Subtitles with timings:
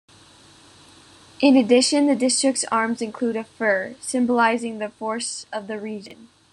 [1.41, 6.29] In addition the district's arms include a fir, symbolising the forests of the region.